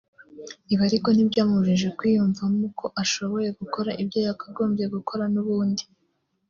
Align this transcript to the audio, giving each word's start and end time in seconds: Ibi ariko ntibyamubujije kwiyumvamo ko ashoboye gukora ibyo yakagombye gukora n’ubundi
Ibi 0.71 0.83
ariko 0.89 1.07
ntibyamubujije 1.11 1.87
kwiyumvamo 1.97 2.65
ko 2.79 2.85
ashoboye 3.03 3.49
gukora 3.59 3.91
ibyo 4.01 4.19
yakagombye 4.27 4.85
gukora 4.95 5.23
n’ubundi 5.33 5.83